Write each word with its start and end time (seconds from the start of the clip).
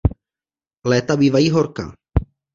Léta 0.85 1.17
bývají 1.17 1.49
horká. 1.49 1.95